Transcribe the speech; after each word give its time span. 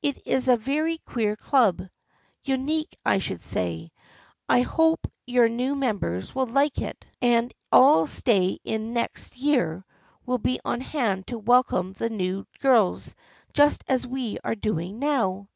It 0.00 0.24
is 0.28 0.46
a 0.46 0.56
very 0.56 0.98
queer 0.98 1.34
club, 1.34 1.82
unique 2.44 2.96
I 3.04 3.18
should 3.18 3.40
say. 3.42 3.90
I 4.48 4.60
hope 4.62 5.08
you 5.26 5.48
new 5.48 5.74
members 5.74 6.32
will 6.32 6.46
like 6.46 6.78
it 6.80 7.04
and 7.20 7.52
all 7.72 8.06
stay 8.06 8.58
in 8.62 8.82
and 8.84 8.94
next 8.94 9.36
year 9.38 9.84
will 10.24 10.38
be 10.38 10.60
on 10.64 10.80
hand 10.82 11.26
to 11.26 11.38
welcome 11.40 11.94
the 11.94 12.10
new 12.10 12.46
girls 12.60 13.12
just 13.54 13.82
as 13.88 14.06
we 14.06 14.38
are 14.44 14.54
doing 14.54 15.00
now. 15.00 15.48